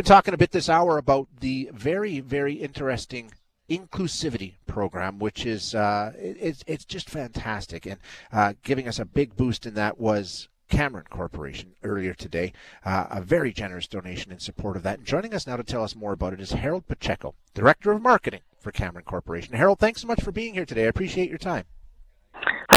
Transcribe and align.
been 0.00 0.06
talking 0.06 0.32
a 0.32 0.38
bit 0.38 0.50
this 0.52 0.70
hour 0.70 0.96
about 0.96 1.28
the 1.40 1.68
very, 1.74 2.20
very 2.20 2.54
interesting 2.54 3.30
inclusivity 3.68 4.54
program, 4.66 5.18
which 5.18 5.44
is 5.44 5.74
uh, 5.74 6.10
it's 6.16 6.64
it's 6.66 6.86
just 6.86 7.10
fantastic, 7.10 7.84
and 7.84 7.98
uh, 8.32 8.54
giving 8.62 8.88
us 8.88 8.98
a 8.98 9.04
big 9.04 9.36
boost 9.36 9.66
in 9.66 9.74
that 9.74 10.00
was 10.00 10.48
Cameron 10.70 11.04
Corporation 11.10 11.72
earlier 11.82 12.14
today. 12.14 12.54
Uh, 12.82 13.08
a 13.10 13.20
very 13.20 13.52
generous 13.52 13.86
donation 13.86 14.32
in 14.32 14.38
support 14.38 14.74
of 14.74 14.84
that. 14.84 15.00
And 15.00 15.06
joining 15.06 15.34
us 15.34 15.46
now 15.46 15.56
to 15.56 15.62
tell 15.62 15.84
us 15.84 15.94
more 15.94 16.14
about 16.14 16.32
it 16.32 16.40
is 16.40 16.52
Harold 16.52 16.88
Pacheco, 16.88 17.34
Director 17.52 17.92
of 17.92 18.00
Marketing 18.00 18.40
for 18.58 18.72
Cameron 18.72 19.04
Corporation. 19.04 19.54
Harold, 19.54 19.80
thanks 19.80 20.00
so 20.00 20.06
much 20.06 20.22
for 20.22 20.32
being 20.32 20.54
here 20.54 20.64
today. 20.64 20.84
I 20.84 20.88
appreciate 20.88 21.28
your 21.28 21.36
time. 21.36 21.64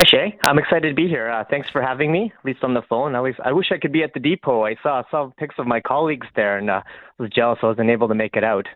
Hi 0.03 0.09
Shay, 0.09 0.37
I'm 0.43 0.59
excited 0.59 0.89
to 0.89 0.95
be 0.95 1.07
here. 1.07 1.29
Uh, 1.29 1.45
thanks 1.49 1.69
for 1.69 1.81
having 1.81 2.11
me, 2.11 2.33
at 2.37 2.43
least 2.45 2.61
on 2.61 2.73
the 2.73 2.81
phone. 2.89 3.15
I, 3.15 3.21
was, 3.21 3.35
I 3.41 3.53
wish 3.53 3.67
I 3.71 3.77
could 3.77 3.93
be 3.93 4.03
at 4.03 4.13
the 4.13 4.19
depot. 4.19 4.65
I 4.65 4.75
saw 4.83 5.01
saw 5.09 5.31
pics 5.37 5.55
of 5.57 5.65
my 5.65 5.79
colleagues 5.79 6.27
there 6.35 6.57
and 6.57 6.69
uh, 6.69 6.81
was 7.17 7.29
jealous 7.29 7.59
I 7.63 7.67
wasn't 7.67 7.89
able 7.89 8.09
to 8.09 8.13
make 8.13 8.35
it 8.35 8.43
out. 8.43 8.67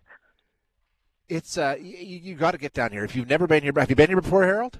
It's 1.27 1.57
uh, 1.57 1.75
you, 1.81 1.97
you 1.97 2.35
got 2.35 2.51
to 2.51 2.57
get 2.57 2.71
down 2.71 2.93
here. 2.93 3.03
If 3.03 3.13
you've 3.13 3.29
never 3.29 3.45
been 3.45 3.61
here, 3.61 3.73
have 3.75 3.89
you 3.89 3.95
been 3.97 4.07
here 4.07 4.21
before, 4.21 4.45
Harold? 4.45 4.79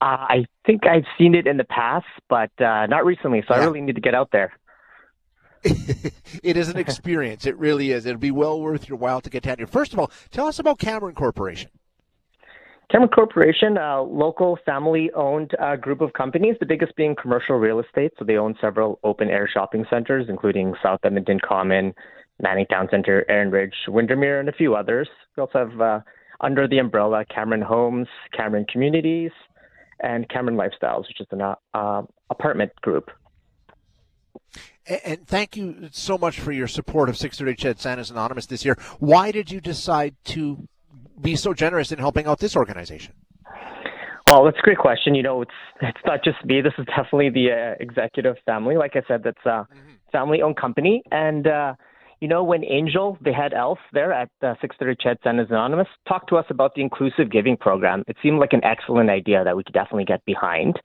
Uh, 0.00 0.24
I 0.26 0.46
think 0.64 0.86
I've 0.86 1.04
seen 1.18 1.34
it 1.34 1.46
in 1.46 1.58
the 1.58 1.64
past, 1.64 2.06
but 2.30 2.50
uh, 2.58 2.86
not 2.86 3.04
recently. 3.04 3.44
So 3.46 3.54
yeah. 3.54 3.60
I 3.60 3.64
really 3.66 3.82
need 3.82 3.96
to 3.96 4.00
get 4.00 4.14
out 4.14 4.30
there. 4.32 4.58
it 5.64 6.56
is 6.56 6.70
an 6.70 6.76
experience. 6.78 7.44
it 7.44 7.58
really 7.58 7.90
is. 7.90 8.06
It'll 8.06 8.18
be 8.18 8.30
well 8.30 8.58
worth 8.58 8.88
your 8.88 8.96
while 8.96 9.20
to 9.20 9.28
get 9.28 9.42
down 9.42 9.58
here. 9.58 9.66
First 9.66 9.92
of 9.92 9.98
all, 9.98 10.10
tell 10.30 10.46
us 10.46 10.58
about 10.58 10.78
Cameron 10.78 11.14
Corporation. 11.14 11.68
Cameron 12.90 13.10
Corporation, 13.10 13.76
a 13.76 14.00
local 14.00 14.58
family 14.64 15.10
owned 15.14 15.52
uh, 15.58 15.74
group 15.74 16.00
of 16.00 16.12
companies, 16.12 16.54
the 16.60 16.66
biggest 16.66 16.94
being 16.94 17.16
commercial 17.20 17.56
real 17.56 17.80
estate. 17.80 18.12
So 18.18 18.24
they 18.24 18.36
own 18.36 18.54
several 18.60 19.00
open 19.02 19.28
air 19.28 19.48
shopping 19.52 19.84
centers, 19.90 20.26
including 20.28 20.74
South 20.82 21.00
Edmonton 21.02 21.40
Common, 21.40 21.94
Manning 22.40 22.66
Town 22.66 22.86
Center, 22.90 23.24
Erin 23.28 23.50
Ridge, 23.50 23.74
Windermere, 23.88 24.38
and 24.38 24.48
a 24.48 24.52
few 24.52 24.76
others. 24.76 25.08
We 25.36 25.40
also 25.40 25.58
have 25.58 25.80
uh, 25.80 26.00
under 26.40 26.68
the 26.68 26.78
umbrella 26.78 27.24
Cameron 27.24 27.62
Homes, 27.62 28.06
Cameron 28.32 28.66
Communities, 28.70 29.32
and 30.00 30.28
Cameron 30.28 30.56
Lifestyles, 30.56 31.08
which 31.08 31.20
is 31.20 31.26
an 31.32 31.40
uh, 31.74 32.02
apartment 32.30 32.72
group. 32.82 33.10
And 34.86 35.26
thank 35.26 35.56
you 35.56 35.88
so 35.90 36.16
much 36.16 36.38
for 36.38 36.52
your 36.52 36.68
support 36.68 37.08
of 37.08 37.16
630 37.16 37.60
CHED 37.60 37.80
Santa's 37.80 38.10
Anonymous 38.10 38.46
this 38.46 38.64
year. 38.64 38.78
Why 39.00 39.32
did 39.32 39.50
you 39.50 39.60
decide 39.60 40.14
to 40.26 40.68
be 41.20 41.36
so 41.36 41.54
generous 41.54 41.92
in 41.92 41.98
helping 41.98 42.26
out 42.26 42.38
this 42.38 42.56
organization? 42.56 43.14
Well, 44.28 44.44
that's 44.44 44.58
a 44.58 44.62
great 44.62 44.78
question. 44.78 45.14
You 45.14 45.22
know, 45.22 45.42
it's 45.42 45.52
it's 45.80 45.98
not 46.04 46.24
just 46.24 46.44
me. 46.44 46.60
This 46.60 46.72
is 46.78 46.86
definitely 46.86 47.30
the 47.30 47.52
uh, 47.52 47.74
executive 47.78 48.36
family. 48.44 48.76
Like 48.76 48.96
I 48.96 49.02
said, 49.06 49.22
that's 49.22 49.44
a 49.44 49.48
mm-hmm. 49.48 49.92
family-owned 50.10 50.56
company, 50.56 51.04
and 51.12 51.46
uh, 51.46 51.74
you 52.20 52.28
know, 52.28 52.42
when 52.42 52.64
Angel, 52.64 53.18
the 53.22 53.32
head 53.32 53.52
elf 53.52 53.78
there 53.92 54.12
at 54.12 54.30
uh, 54.42 54.54
630 54.60 54.96
CHED 55.00 55.18
Santa's 55.22 55.48
Anonymous, 55.50 55.88
talked 56.08 56.28
to 56.30 56.36
us 56.36 56.46
about 56.48 56.74
the 56.74 56.82
inclusive 56.82 57.30
giving 57.30 57.56
program, 57.56 58.02
it 58.08 58.16
seemed 58.22 58.38
like 58.38 58.52
an 58.52 58.64
excellent 58.64 59.10
idea 59.10 59.44
that 59.44 59.56
we 59.56 59.62
could 59.62 59.74
definitely 59.74 60.06
get 60.06 60.24
behind. 60.24 60.80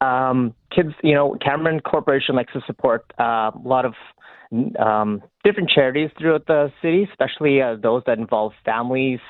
Um, 0.00 0.54
kids, 0.74 0.90
you 1.02 1.14
know, 1.14 1.36
Cameron 1.42 1.80
Corporation 1.80 2.34
likes 2.34 2.52
to 2.52 2.60
support 2.66 3.04
uh, 3.18 3.52
a 3.54 3.62
lot 3.64 3.84
of 3.84 3.94
um, 4.78 5.22
different 5.44 5.70
charities 5.70 6.10
throughout 6.18 6.46
the 6.46 6.72
city, 6.82 7.06
especially 7.08 7.62
uh, 7.62 7.76
those 7.80 8.02
that 8.06 8.18
involve 8.18 8.52
families 8.64 9.20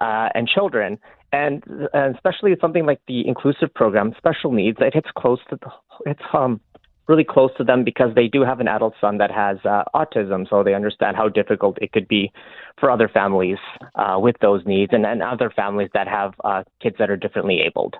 uh, 0.00 0.28
and 0.34 0.48
children. 0.48 0.98
And, 1.32 1.62
and 1.92 2.14
especially 2.14 2.54
something 2.60 2.86
like 2.86 3.00
the 3.06 3.26
inclusive 3.26 3.72
program, 3.74 4.14
special 4.16 4.52
needs, 4.52 4.78
it 4.80 4.94
hits 4.94 5.08
close 5.16 5.40
to 5.50 5.58
the, 5.60 5.70
it's 6.06 6.22
um, 6.32 6.60
really 7.06 7.24
close 7.24 7.50
to 7.58 7.64
them 7.64 7.84
because 7.84 8.14
they 8.14 8.28
do 8.28 8.42
have 8.42 8.60
an 8.60 8.68
adult 8.68 8.94
son 9.00 9.18
that 9.18 9.30
has 9.30 9.58
uh, 9.64 9.82
autism, 9.94 10.48
so 10.48 10.62
they 10.62 10.74
understand 10.74 11.16
how 11.16 11.28
difficult 11.28 11.76
it 11.82 11.92
could 11.92 12.08
be 12.08 12.32
for 12.78 12.90
other 12.90 13.08
families 13.08 13.58
uh, 13.94 14.16
with 14.18 14.36
those 14.40 14.62
needs 14.64 14.92
and, 14.92 15.04
and 15.04 15.22
other 15.22 15.50
families 15.50 15.90
that 15.94 16.08
have 16.08 16.32
uh, 16.44 16.62
kids 16.82 16.96
that 16.98 17.10
are 17.10 17.16
differently 17.16 17.60
abled 17.60 17.96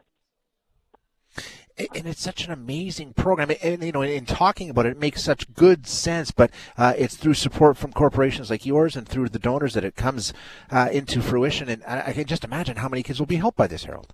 and 1.95 2.07
it's 2.07 2.21
such 2.21 2.45
an 2.45 2.53
amazing 2.53 3.15
program. 3.15 3.51
And 3.63 3.83
you 3.83 3.93
know, 3.93 4.03
in 4.03 4.27
talking 4.27 4.71
about 4.71 4.87
it, 4.87 4.93
it 4.93 4.99
makes 4.99 5.23
such 5.23 5.53
good 5.55 5.87
sense. 5.87 6.31
But 6.31 6.51
uh, 6.77 6.95
it's 6.97 7.17
through 7.17 7.35
support 7.35 7.77
from 7.77 7.93
corporations 7.93 8.51
like 8.51 8.67
yours 8.67 8.97
and 8.97 9.09
through 9.09 9.29
the 9.29 9.39
donors 9.39 9.75
that 9.75 9.85
it 9.85 9.97
comes 9.97 10.33
uh, 10.71 10.89
into 10.93 11.21
fruition. 11.23 11.69
And 11.69 11.83
I, 11.85 12.09
I, 12.09 12.13
can 12.13 12.27
just 12.27 12.45
imagine 12.45 12.77
how 12.77 12.89
many 12.89 13.03
kids 13.03 13.19
will 13.19 13.27
be 13.27 13.37
helped 13.37 13.57
by 13.57 13.67
this, 13.67 13.85
Harold. 13.85 14.13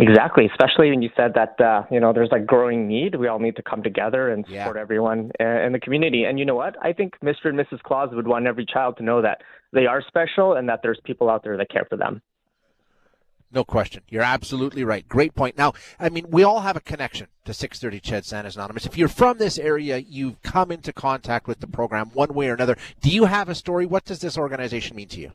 Exactly, 0.00 0.46
especially 0.46 0.90
when 0.90 1.02
you 1.02 1.10
said 1.16 1.32
that 1.34 1.60
uh, 1.60 1.82
you 1.90 1.98
know 1.98 2.12
there's 2.12 2.28
like 2.30 2.46
growing 2.46 2.86
need. 2.86 3.16
We 3.16 3.26
all 3.26 3.40
need 3.40 3.56
to 3.56 3.62
come 3.62 3.82
together 3.82 4.30
and 4.30 4.44
support 4.46 4.76
yeah. 4.76 4.82
everyone 4.82 5.32
in 5.40 5.72
the 5.72 5.80
community. 5.82 6.24
And 6.24 6.38
you 6.38 6.44
know 6.44 6.54
what? 6.54 6.76
I 6.80 6.92
think 6.92 7.14
Mr. 7.22 7.46
and 7.46 7.58
Mrs. 7.58 7.80
Claus 7.82 8.10
would 8.12 8.28
want 8.28 8.46
every 8.46 8.64
child 8.64 8.96
to 8.98 9.02
know 9.02 9.22
that 9.22 9.42
they 9.72 9.86
are 9.86 10.02
special 10.06 10.54
and 10.54 10.68
that 10.68 10.80
there's 10.82 11.00
people 11.04 11.28
out 11.28 11.42
there 11.42 11.56
that 11.56 11.70
care 11.70 11.86
for 11.88 11.96
them. 11.96 12.22
No 13.50 13.64
question. 13.64 14.02
You're 14.08 14.22
absolutely 14.22 14.84
right. 14.84 15.08
Great 15.08 15.34
point. 15.34 15.56
Now, 15.56 15.72
I 15.98 16.10
mean, 16.10 16.26
we 16.30 16.42
all 16.42 16.60
have 16.60 16.76
a 16.76 16.80
connection 16.80 17.28
to 17.46 17.54
630 17.54 18.00
CHED 18.00 18.24
Santa's 18.26 18.56
Anonymous. 18.56 18.84
If 18.84 18.98
you're 18.98 19.08
from 19.08 19.38
this 19.38 19.58
area, 19.58 19.98
you've 19.98 20.40
come 20.42 20.70
into 20.70 20.92
contact 20.92 21.48
with 21.48 21.60
the 21.60 21.66
program 21.66 22.10
one 22.12 22.34
way 22.34 22.50
or 22.50 22.54
another. 22.54 22.76
Do 23.00 23.08
you 23.08 23.24
have 23.24 23.48
a 23.48 23.54
story? 23.54 23.86
What 23.86 24.04
does 24.04 24.20
this 24.20 24.36
organization 24.36 24.96
mean 24.96 25.08
to 25.08 25.20
you? 25.20 25.32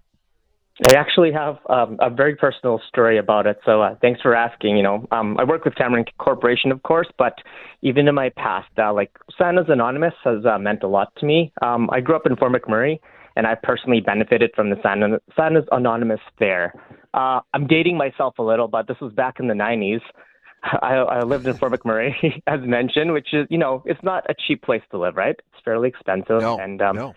I 0.87 0.95
actually 0.95 1.31
have 1.31 1.57
um, 1.69 1.97
a 2.01 2.09
very 2.09 2.35
personal 2.35 2.81
story 2.87 3.19
about 3.19 3.45
it. 3.45 3.59
So 3.65 3.81
uh, 3.81 3.95
thanks 4.01 4.21
for 4.21 4.35
asking. 4.35 4.75
You 4.77 4.83
know, 4.83 5.07
um, 5.11 5.37
I 5.39 5.43
work 5.43 5.65
with 5.65 5.75
Cameron 5.75 6.05
Corporation, 6.17 6.71
of 6.71 6.81
course, 6.83 7.07
but 7.17 7.37
even 7.81 8.07
in 8.07 8.15
my 8.15 8.29
past, 8.37 8.69
uh, 8.77 8.91
like 8.91 9.11
Santa's 9.37 9.67
Anonymous 9.69 10.13
has 10.23 10.45
uh, 10.45 10.57
meant 10.57 10.83
a 10.83 10.87
lot 10.87 11.13
to 11.17 11.25
me. 11.25 11.53
Um, 11.61 11.89
I 11.91 11.99
grew 11.99 12.15
up 12.15 12.25
in 12.25 12.35
Fort 12.35 12.51
McMurray, 12.51 12.99
and 13.35 13.45
I 13.45 13.55
personally 13.61 14.01
benefited 14.01 14.51
from 14.55 14.71
the 14.71 14.77
Santa, 14.81 15.19
Santa's 15.35 15.65
Anonymous 15.71 16.21
Fair. 16.39 16.73
Uh, 17.13 17.41
I'm 17.53 17.67
dating 17.67 17.97
myself 17.97 18.35
a 18.39 18.43
little, 18.43 18.67
but 18.67 18.87
this 18.87 18.97
was 19.01 19.13
back 19.13 19.39
in 19.39 19.47
the 19.47 19.53
90s. 19.53 20.01
I, 20.63 20.95
I 20.95 21.23
lived 21.23 21.45
in 21.45 21.55
Fort 21.57 21.73
McMurray, 21.73 22.41
as 22.47 22.61
mentioned, 22.61 23.13
which 23.13 23.33
is, 23.33 23.47
you 23.49 23.57
know, 23.57 23.83
it's 23.85 24.01
not 24.03 24.29
a 24.29 24.33
cheap 24.47 24.61
place 24.63 24.81
to 24.91 24.97
live, 24.97 25.15
right? 25.15 25.35
It's 25.35 25.63
fairly 25.63 25.89
expensive. 25.89 26.41
No, 26.41 26.57
and 26.57 26.81
um, 26.81 26.95
no. 26.95 27.13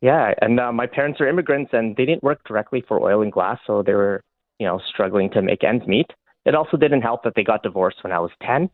Yeah, 0.00 0.32
and 0.40 0.60
uh, 0.60 0.72
my 0.72 0.86
parents 0.86 1.20
are 1.20 1.28
immigrants, 1.28 1.70
and 1.72 1.96
they 1.96 2.04
didn't 2.04 2.22
work 2.22 2.40
directly 2.46 2.84
for 2.86 3.00
oil 3.00 3.22
and 3.22 3.32
glass, 3.32 3.58
so 3.66 3.82
they 3.82 3.94
were, 3.94 4.22
you 4.60 4.66
know, 4.66 4.80
struggling 4.88 5.28
to 5.30 5.42
make 5.42 5.64
ends 5.64 5.86
meet. 5.86 6.06
It 6.44 6.54
also 6.54 6.76
didn't 6.76 7.02
help 7.02 7.24
that 7.24 7.32
they 7.34 7.42
got 7.42 7.64
divorced 7.64 7.98
when 8.04 8.12
I 8.12 8.20
was 8.20 8.30
10. 8.46 8.70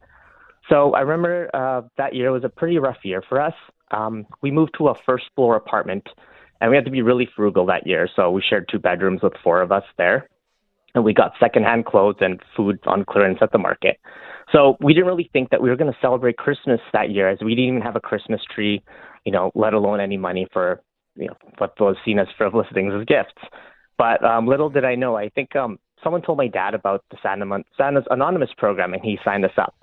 So 0.68 0.92
I 0.94 1.00
remember 1.00 1.50
uh, 1.54 1.82
that 1.96 2.14
year 2.14 2.30
was 2.30 2.44
a 2.44 2.48
pretty 2.48 2.78
rough 2.78 2.98
year 3.04 3.22
for 3.26 3.40
us. 3.40 3.54
Um, 3.90 4.26
we 4.42 4.50
moved 4.50 4.72
to 4.78 4.88
a 4.88 4.94
first 5.06 5.24
floor 5.34 5.56
apartment, 5.56 6.06
and 6.60 6.70
we 6.70 6.76
had 6.76 6.84
to 6.84 6.90
be 6.90 7.02
really 7.02 7.28
frugal 7.34 7.66
that 7.66 7.86
year. 7.86 8.08
So 8.14 8.30
we 8.30 8.42
shared 8.42 8.68
two 8.70 8.78
bedrooms 8.78 9.22
with 9.22 9.32
four 9.42 9.62
of 9.62 9.72
us 9.72 9.84
there, 9.96 10.28
and 10.94 11.04
we 11.04 11.12
got 11.12 11.32
secondhand 11.40 11.86
clothes 11.86 12.16
and 12.20 12.40
food 12.56 12.78
on 12.86 13.04
clearance 13.04 13.38
at 13.40 13.52
the 13.52 13.58
market. 13.58 13.98
So 14.52 14.76
we 14.80 14.94
didn't 14.94 15.06
really 15.06 15.30
think 15.32 15.50
that 15.50 15.62
we 15.62 15.70
were 15.70 15.76
going 15.76 15.92
to 15.92 15.98
celebrate 16.00 16.36
Christmas 16.36 16.80
that 16.92 17.10
year, 17.10 17.28
as 17.28 17.38
we 17.44 17.54
didn't 17.54 17.70
even 17.70 17.80
have 17.80 17.96
a 17.96 18.00
Christmas 18.00 18.40
tree, 18.54 18.82
you 19.24 19.32
know, 19.32 19.50
let 19.54 19.74
alone 19.74 20.00
any 20.00 20.16
money 20.16 20.46
for 20.52 20.82
you 21.16 21.26
know 21.26 21.36
what 21.58 21.78
was 21.80 21.96
seen 22.04 22.18
as 22.18 22.26
frivolous 22.36 22.66
things 22.74 22.92
as 22.98 23.04
gifts. 23.06 23.34
But 23.96 24.24
um, 24.24 24.46
little 24.46 24.70
did 24.70 24.84
I 24.84 24.94
know, 24.94 25.16
I 25.16 25.28
think 25.28 25.54
um, 25.56 25.78
someone 26.02 26.22
told 26.22 26.38
my 26.38 26.48
dad 26.48 26.74
about 26.74 27.04
the 27.10 27.16
Santa, 27.22 27.46
Mon- 27.46 27.64
Santa's 27.76 28.04
Anonymous 28.10 28.50
program, 28.56 28.92
and 28.92 29.02
he 29.02 29.18
signed 29.24 29.44
us 29.44 29.52
up. 29.56 29.74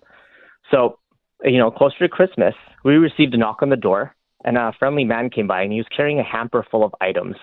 So, 0.69 0.99
you 1.43 1.57
know, 1.57 1.71
closer 1.71 1.99
to 1.99 2.09
Christmas, 2.09 2.53
we 2.83 2.93
received 2.95 3.33
a 3.33 3.37
knock 3.37 3.59
on 3.61 3.69
the 3.69 3.75
door, 3.75 4.15
and 4.43 4.57
a 4.57 4.73
friendly 4.77 5.05
man 5.05 5.29
came 5.29 5.47
by, 5.47 5.61
and 5.61 5.71
he 5.71 5.79
was 5.79 5.87
carrying 5.95 6.19
a 6.19 6.23
hamper 6.23 6.65
full 6.69 6.83
of 6.83 6.93
items. 7.01 7.35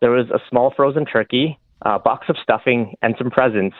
There 0.00 0.10
was 0.10 0.30
a 0.30 0.40
small 0.48 0.72
frozen 0.76 1.06
turkey, 1.06 1.58
a 1.84 1.98
box 1.98 2.26
of 2.28 2.36
stuffing, 2.42 2.94
and 3.02 3.14
some 3.18 3.30
presents. 3.30 3.76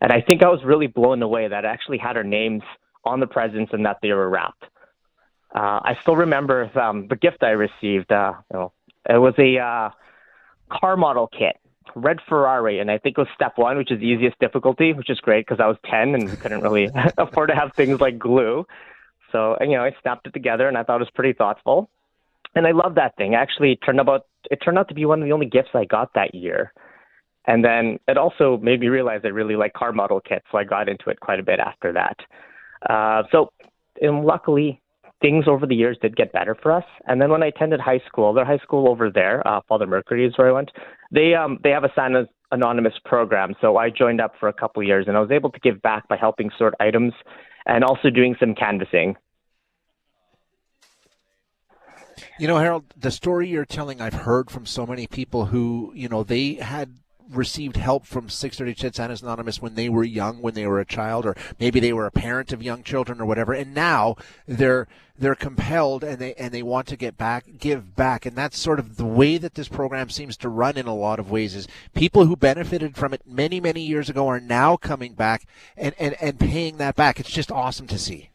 And 0.00 0.12
I 0.12 0.20
think 0.20 0.42
I 0.42 0.48
was 0.48 0.60
really 0.64 0.86
blown 0.86 1.22
away 1.22 1.48
that 1.48 1.64
it 1.64 1.68
actually 1.68 1.98
had 1.98 2.16
our 2.16 2.24
names 2.24 2.62
on 3.04 3.20
the 3.20 3.26
presents 3.26 3.72
and 3.72 3.86
that 3.86 3.98
they 4.02 4.12
were 4.12 4.28
wrapped. 4.28 4.64
Uh, 5.54 5.80
I 5.82 5.96
still 6.02 6.16
remember 6.16 6.70
um, 6.78 7.06
the 7.08 7.16
gift 7.16 7.42
I 7.42 7.50
received. 7.50 8.12
Uh, 8.12 8.34
you 8.52 8.58
know, 8.58 8.72
it 9.08 9.18
was 9.18 9.34
a 9.38 9.58
uh, 9.58 9.90
car 10.70 10.96
model 10.96 11.28
kit, 11.28 11.56
red 11.94 12.18
Ferrari, 12.28 12.80
and 12.80 12.90
I 12.90 12.98
think 12.98 13.16
it 13.16 13.20
was 13.20 13.28
step 13.34 13.52
one, 13.56 13.78
which 13.78 13.90
is 13.90 14.00
the 14.00 14.06
easiest 14.06 14.38
difficulty, 14.38 14.92
which 14.92 15.08
is 15.08 15.18
great 15.20 15.46
because 15.46 15.60
I 15.60 15.66
was 15.66 15.76
10 15.90 16.14
and 16.14 16.40
couldn't 16.40 16.60
really 16.60 16.90
afford 17.18 17.48
to 17.50 17.54
have 17.54 17.72
things 17.74 18.00
like 18.00 18.18
glue. 18.18 18.66
So, 19.32 19.56
and, 19.58 19.70
you 19.70 19.78
know, 19.78 19.84
I 19.84 19.92
snapped 20.02 20.26
it 20.26 20.32
together 20.32 20.68
and 20.68 20.76
I 20.76 20.82
thought 20.82 20.96
it 20.96 21.04
was 21.04 21.10
pretty 21.14 21.32
thoughtful. 21.32 21.88
And 22.54 22.66
I 22.66 22.72
love 22.72 22.94
that 22.96 23.16
thing. 23.16 23.34
Actually, 23.34 23.72
it 23.72 23.78
turned 23.84 24.00
out 24.00 24.26
it 24.50 24.56
turned 24.56 24.78
out 24.78 24.88
to 24.88 24.94
be 24.94 25.04
one 25.04 25.20
of 25.20 25.26
the 25.26 25.32
only 25.32 25.46
gifts 25.46 25.70
I 25.74 25.84
got 25.84 26.14
that 26.14 26.34
year. 26.34 26.72
And 27.46 27.64
then 27.64 27.98
it 28.08 28.18
also 28.18 28.58
made 28.58 28.80
me 28.80 28.88
realize 28.88 29.20
I 29.24 29.28
really 29.28 29.56
like 29.56 29.72
car 29.74 29.92
model 29.92 30.20
kits, 30.20 30.44
so 30.50 30.58
I 30.58 30.64
got 30.64 30.88
into 30.88 31.10
it 31.10 31.20
quite 31.20 31.38
a 31.38 31.44
bit 31.44 31.60
after 31.60 31.92
that. 31.92 32.16
Uh, 32.90 33.22
so, 33.30 33.52
and 34.00 34.24
luckily, 34.24 34.80
things 35.20 35.46
over 35.48 35.66
the 35.66 35.74
years 35.74 35.96
did 36.02 36.16
get 36.16 36.32
better 36.32 36.54
for 36.54 36.72
us. 36.72 36.84
And 37.06 37.20
then 37.20 37.30
when 37.30 37.42
I 37.42 37.46
attended 37.46 37.80
high 37.80 38.02
school, 38.06 38.32
their 38.32 38.44
high 38.44 38.58
school 38.58 38.88
over 38.88 39.10
there, 39.10 39.46
uh, 39.46 39.60
Father 39.68 39.86
Mercredi 39.86 40.24
is 40.24 40.36
where 40.36 40.48
I 40.48 40.52
went. 40.52 40.70
They 41.12 41.34
um 41.34 41.58
they 41.62 41.70
have 41.70 41.84
a 41.84 41.92
Santa's 41.94 42.28
Anonymous 42.52 42.94
program, 43.04 43.54
so 43.60 43.76
I 43.76 43.90
joined 43.90 44.20
up 44.20 44.34
for 44.38 44.48
a 44.48 44.52
couple 44.52 44.82
years, 44.82 45.06
and 45.08 45.16
I 45.16 45.20
was 45.20 45.30
able 45.30 45.50
to 45.50 45.60
give 45.60 45.82
back 45.82 46.06
by 46.08 46.16
helping 46.16 46.50
sort 46.58 46.74
items 46.80 47.12
and 47.66 47.82
also 47.82 48.10
doing 48.10 48.36
some 48.38 48.54
canvassing. 48.54 49.16
You 52.38 52.48
know, 52.48 52.58
Harold, 52.58 52.84
the 52.96 53.10
story 53.10 53.48
you're 53.48 53.64
telling, 53.64 54.00
I've 54.00 54.14
heard 54.14 54.50
from 54.50 54.64
so 54.64 54.86
many 54.86 55.06
people 55.06 55.46
who, 55.46 55.92
you 55.94 56.08
know, 56.08 56.22
they 56.22 56.54
had 56.54 56.94
received 57.30 57.76
help 57.76 58.06
from 58.06 58.28
630 58.28 58.74
CHED 58.74 58.94
Santa's 58.94 59.22
Anonymous 59.22 59.60
when 59.60 59.74
they 59.74 59.88
were 59.88 60.04
young, 60.04 60.40
when 60.40 60.54
they 60.54 60.66
were 60.66 60.80
a 60.80 60.84
child, 60.84 61.26
or 61.26 61.36
maybe 61.58 61.80
they 61.80 61.92
were 61.92 62.06
a 62.06 62.10
parent 62.10 62.52
of 62.52 62.62
young 62.62 62.82
children 62.82 63.20
or 63.20 63.26
whatever, 63.26 63.52
and 63.52 63.74
now 63.74 64.16
they're 64.46 64.86
they're 65.18 65.34
compelled 65.34 66.04
and 66.04 66.18
they 66.18 66.34
and 66.34 66.52
they 66.52 66.62
want 66.62 66.86
to 66.88 66.96
get 66.96 67.16
back, 67.16 67.44
give 67.58 67.96
back, 67.96 68.26
and 68.26 68.36
that's 68.36 68.58
sort 68.58 68.78
of 68.78 68.96
the 68.96 69.04
way 69.04 69.38
that 69.38 69.54
this 69.54 69.68
program 69.68 70.10
seems 70.10 70.36
to 70.36 70.48
run 70.48 70.76
in 70.76 70.86
a 70.86 70.94
lot 70.94 71.18
of 71.18 71.30
ways. 71.30 71.54
Is 71.54 71.66
people 71.94 72.26
who 72.26 72.36
benefited 72.36 72.96
from 72.96 73.14
it 73.14 73.22
many 73.26 73.60
many 73.60 73.82
years 73.82 74.08
ago 74.08 74.28
are 74.28 74.40
now 74.40 74.76
coming 74.76 75.14
back 75.14 75.46
and 75.76 75.94
and 75.98 76.14
and 76.20 76.38
paying 76.38 76.76
that 76.78 76.96
back. 76.96 77.18
It's 77.18 77.30
just 77.30 77.50
awesome 77.50 77.86
to 77.88 77.98
see. 77.98 78.30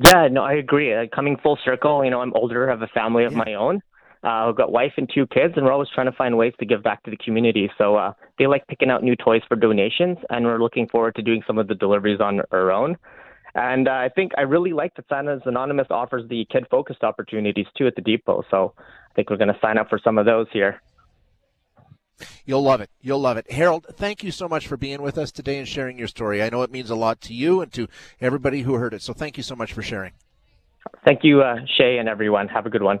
Yeah, 0.00 0.28
no, 0.30 0.42
I 0.42 0.52
agree. 0.52 0.94
Uh, 0.94 1.06
coming 1.12 1.36
full 1.42 1.58
circle, 1.64 2.04
you 2.04 2.10
know, 2.10 2.20
I'm 2.20 2.32
older, 2.34 2.68
have 2.68 2.82
a 2.82 2.86
family 2.88 3.24
of 3.24 3.32
yeah. 3.32 3.38
my 3.38 3.54
own. 3.54 3.82
Uh, 4.24 4.48
I've 4.48 4.56
got 4.56 4.72
wife 4.72 4.92
and 4.96 5.08
two 5.12 5.26
kids, 5.28 5.54
and 5.56 5.64
we're 5.64 5.72
always 5.72 5.88
trying 5.94 6.10
to 6.10 6.16
find 6.16 6.36
ways 6.36 6.52
to 6.58 6.66
give 6.66 6.82
back 6.82 7.02
to 7.04 7.10
the 7.10 7.16
community. 7.16 7.70
So 7.78 7.96
uh, 7.96 8.12
they 8.38 8.46
like 8.46 8.66
picking 8.66 8.90
out 8.90 9.02
new 9.02 9.14
toys 9.14 9.42
for 9.46 9.56
donations, 9.56 10.18
and 10.30 10.44
we're 10.44 10.58
looking 10.58 10.88
forward 10.88 11.14
to 11.16 11.22
doing 11.22 11.42
some 11.46 11.58
of 11.58 11.68
the 11.68 11.74
deliveries 11.74 12.20
on 12.20 12.40
our 12.50 12.72
own. 12.72 12.96
And 13.54 13.88
uh, 13.88 13.92
I 13.92 14.08
think 14.14 14.32
I 14.36 14.42
really 14.42 14.72
like 14.72 14.94
that 14.96 15.06
Santa's 15.08 15.42
Anonymous 15.44 15.86
offers 15.90 16.28
the 16.28 16.46
kid 16.50 16.66
focused 16.70 17.02
opportunities 17.02 17.66
too 17.76 17.86
at 17.86 17.94
the 17.94 18.02
depot. 18.02 18.44
So 18.50 18.74
I 18.78 19.14
think 19.14 19.30
we're 19.30 19.36
going 19.36 19.48
to 19.48 19.58
sign 19.60 19.78
up 19.78 19.88
for 19.88 19.98
some 20.02 20.18
of 20.18 20.26
those 20.26 20.46
here. 20.52 20.80
You'll 22.44 22.62
love 22.62 22.80
it. 22.80 22.90
You'll 23.00 23.20
love 23.20 23.36
it. 23.36 23.50
Harold, 23.50 23.86
thank 23.92 24.24
you 24.24 24.30
so 24.32 24.48
much 24.48 24.66
for 24.66 24.76
being 24.76 25.02
with 25.02 25.18
us 25.18 25.30
today 25.30 25.58
and 25.58 25.68
sharing 25.68 25.98
your 25.98 26.08
story. 26.08 26.42
I 26.42 26.50
know 26.50 26.62
it 26.62 26.70
means 26.70 26.90
a 26.90 26.96
lot 26.96 27.20
to 27.22 27.34
you 27.34 27.60
and 27.60 27.72
to 27.74 27.88
everybody 28.20 28.62
who 28.62 28.74
heard 28.74 28.94
it. 28.94 29.02
So 29.02 29.12
thank 29.12 29.36
you 29.36 29.42
so 29.42 29.54
much 29.54 29.72
for 29.72 29.82
sharing. 29.82 30.12
Thank 31.04 31.20
you, 31.22 31.42
uh, 31.42 31.56
Shay, 31.76 31.98
and 31.98 32.08
everyone. 32.08 32.48
Have 32.48 32.66
a 32.66 32.70
good 32.70 32.82
one. 32.82 33.00